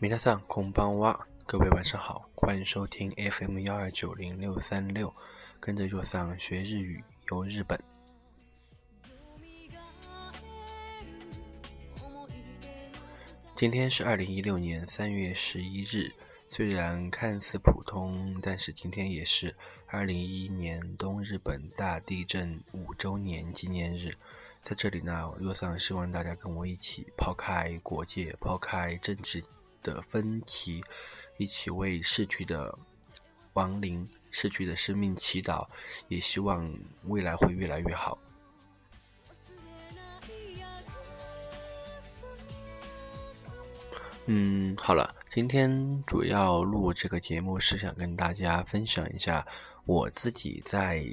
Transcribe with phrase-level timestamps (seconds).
[0.00, 5.12] 米大桑空邦哇，各位晚上好，欢迎收听 FM 幺二九零六三六，
[5.58, 7.82] 跟着若桑学日语游日本。
[13.56, 16.12] 今天是二零一六年三月十一日，
[16.46, 19.52] 虽然看似普通，但是今天也是
[19.88, 24.16] 二零一一年东日本大地震五周年纪念日。
[24.62, 29.42] 在这里呢，若桑希望大家跟我一起抛开国界，抛开政治。
[29.80, 30.82] 的分歧，
[31.36, 32.76] 一起为逝去的
[33.52, 35.66] 亡灵、逝去的生命祈祷，
[36.08, 36.68] 也希望
[37.04, 38.18] 未来会越来越好。
[44.26, 49.46] 嗯，好了，今天主要录这个节目是想跟大家分享一下
[49.84, 51.06] 我自己在。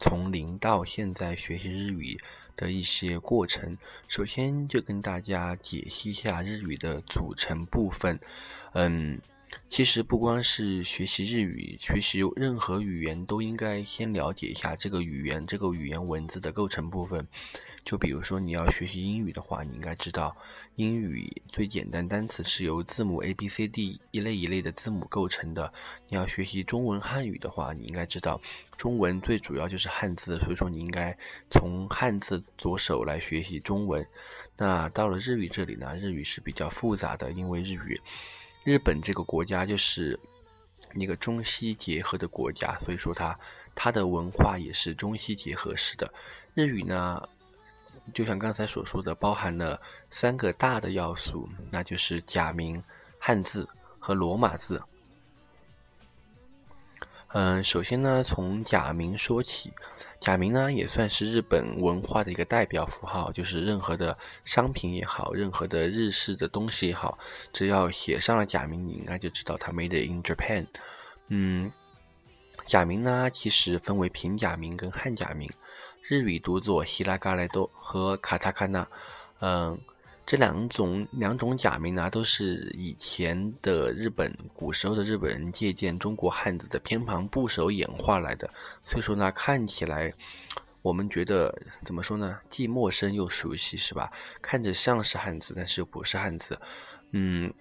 [0.00, 2.18] 从零到现在学习日语
[2.56, 3.76] 的一些过程，
[4.08, 8.18] 首先就跟大家解析一下日语的组成部分。
[8.72, 9.20] 嗯，
[9.70, 17.24] 其实不光是学习日语，学习任何语言都应该先了解一下这个语言、这个语言文字的构成部分。
[17.84, 20.36] 就比如说，你要学习英语的话，你应该知道，
[20.74, 25.72] 英语最简单单词是由字母 A、B、C、D 一类一类的字母构成的。
[26.08, 28.40] 你要学习中文汉语的话，你应该知道，
[28.76, 31.16] 中文最主要就是汉字，所以说你应该
[31.48, 34.04] 从汉字着手来学习中文。
[34.56, 37.98] 那到了日语这里呢，日语是比较复杂的，因为日语，
[38.64, 40.18] 日本这个国家就是
[40.94, 43.38] 一个中西结合的国家，所以说它
[43.74, 46.12] 它的文化也是中西结合式的。
[46.54, 47.22] 日语呢。
[48.14, 52.82] 就像刚才所说的，包含了三个大的要素，那就是假名、
[53.20, 53.68] 汉字
[54.00, 54.82] 和罗马字。
[57.32, 59.72] 嗯，首先呢，从假名说起。
[60.18, 67.16] 假名呢，也算是日本文化的一个代表符号，就是任何的商品也好，任何的日式的东西也好，
[67.52, 70.66] 只要写上了假名，你应该就知道它 made in Japan。
[71.28, 71.70] 嗯，
[72.66, 75.48] 假名呢，其实分为平假名跟汉假名。
[76.02, 78.86] 日语读作希拉嘎莱多和卡塔卡纳，
[79.38, 79.78] 嗯，
[80.30, 88.48] 这两种两种假名呢，都是以前的日本古时候的日本人借鉴中国汉字的偏旁部首演化来的。
[88.84, 90.14] 所以说呢，看起来
[90.82, 91.52] 我们觉得
[91.84, 92.38] 怎么说呢？
[92.48, 94.08] 既陌生又熟悉，是吧？
[94.40, 96.56] 看着像是汉字，但是又不是汉字。
[97.10, 97.52] 嗯，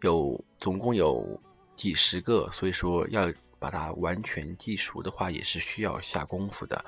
[0.00, 1.38] 有总共有
[1.76, 6.82] 几十个，所以说要把它完全记熟的话，也是需要下功夫的。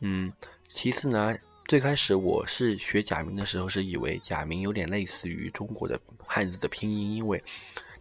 [0.00, 0.30] 嗯，
[0.74, 1.34] 其次呢，
[1.68, 7.44] 最开始我是学假名的时候，是以为假名有点类似于中国的汉字的拼音，因为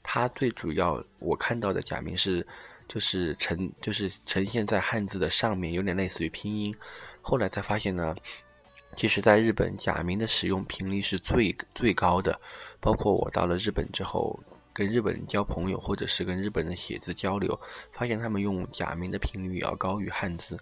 [0.01, 2.47] 它最主要我看到的假名是
[2.87, 6.73] 就是呈就是呈现在汉字的上面，有点类似于拼音。
[7.21, 8.15] 后来才发现呢，
[8.95, 12.39] 其实在日本假名的使用频率是最最高的，
[12.79, 14.39] 包括我到了日本之后，
[14.71, 17.59] 跟日本人交朋友，或者是跟日本人写字交流，
[17.91, 20.57] 发现他们用假名的频率要高于汉字。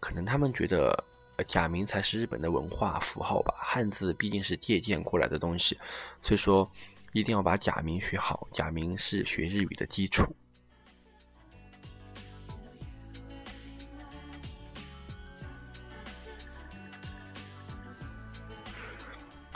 [0.00, 1.04] 可能他们觉得
[1.44, 5.78] 假名才是日本的文化符号吧，汉字毕竟是借鉴过来的东西，
[6.22, 6.70] 所以说
[7.12, 10.24] 一定要把假名学好，假名是学日语的基础。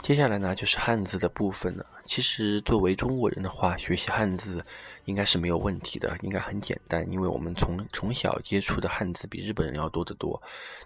[0.05, 1.83] 接下来呢，就是汉字的部分了。
[2.05, 4.63] 其实作为中国人的话，学习汉字
[5.05, 10.39] 应该是没有问题的，应该很简单，因为我们从从小接触的汉字比日本人要多得多。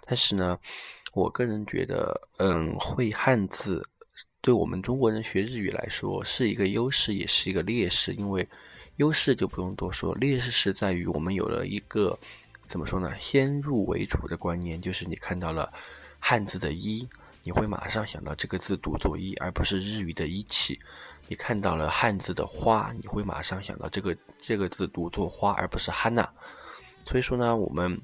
[0.06, 0.58] 但是呢，
[1.12, 3.86] 我个人觉得，嗯，会汉字
[4.40, 8.14] 对我们中国人学日语来说是一个优势，也是一个劣势。
[8.14, 8.48] 因为
[8.96, 12.18] 优势就不用多说，劣势是在于我们有了一个
[12.66, 15.70] 怎么说呢，先入为主的观念，就是你看到了
[16.18, 17.06] 汉字的一。
[17.42, 20.78] 你会马上想到这个字读作“一”，而不是日语的“一起”。
[21.26, 26.28] 你看到了汉字的“花”，你会马上想到这个这个字读作“花”，而不是“哈娜”。
[27.06, 27.98] 所以说呢，我们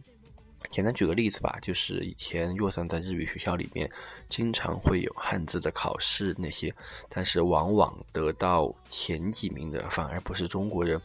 [0.71, 3.91] 简单举个例子吧，就是以前若桑在日语学校里面，
[4.29, 6.75] 经常会有汉字的考试那些，
[7.09, 11.01] 但是往往得到前几名的反而不是中国人。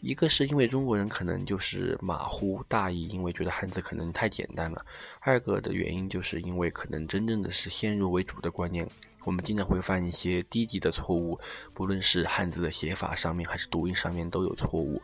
[0.00, 4.80] 一个是因为中国人可能就是马虎大意，因为觉得汉字可能太简单了；
[5.20, 8.88] 二个的原因就是因为可能真正的是先入为主的观念，
[9.24, 11.38] 我们经常会犯一些低级的错误，
[11.74, 15.02] 不论是汉字的写法上面还是读音上面都有错误。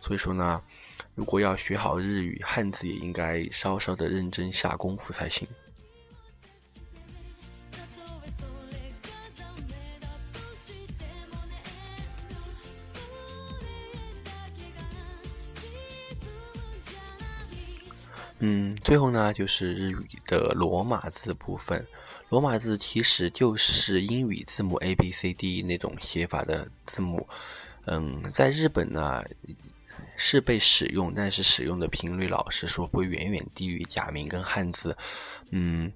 [0.00, 0.62] 所以说呢，
[1.14, 5.48] 如果要学好日语，汉字也应该稍稍的认真下功夫才行。
[18.46, 21.82] 嗯，最后呢，就是日语的罗马字部分。
[22.28, 27.26] 罗马字其实就是英语字母 A B C D 那种写法的字母。
[27.86, 29.24] 嗯，在日本呢
[30.14, 34.94] 是被使用，但是使用的频率，老实说会远远低于假名跟汉字。
[35.50, 35.90] 嗯。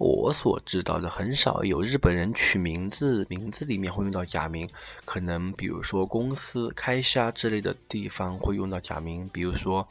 [0.00, 4.66] 我所知道的很少有日本人取名字，名字里面会用到假名。
[5.04, 9.86] 可能比如说公司开虾之类的地方会用到假名，比如说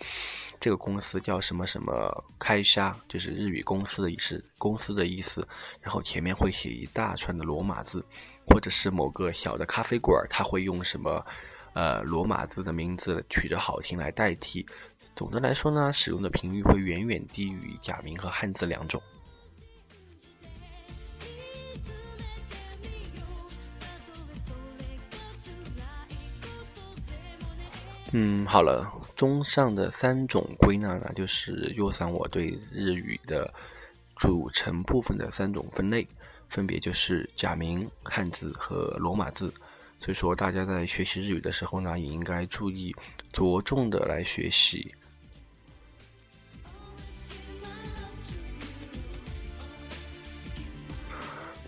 [0.59, 5.47] 这个公司叫什么什么开虾，就是日语公司的意思，公司的意思。
[5.79, 8.03] 然后前面会写一大串的罗马字，
[8.47, 11.23] 或者是某个小的咖啡馆，他会用什么
[11.73, 14.65] 呃罗马字的名字取得好听来代替。
[15.15, 18.99] 总的来说呢，使用的频率会远远低于假名和汉字两种。
[28.11, 33.53] 嗯，好了，综上的三种归纳呢，就是优桑我对日语的
[34.15, 36.07] 组成部分的三种分类，
[36.49, 39.53] 分别就是假名、汉字和罗马字。
[39.99, 42.95] 所以说，大家在学习日语的时候呢，也应该注意
[43.31, 44.91] 着重的来学习。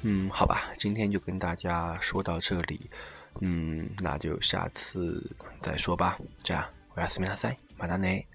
[0.02, 2.90] 嗯，好吧，今天就跟大家说到这里。
[3.40, 5.24] 嗯，那就下次
[5.60, 6.20] 再说吧。
[6.44, 6.64] 这样，
[6.94, 8.26] 我要斯密达塞，马达内。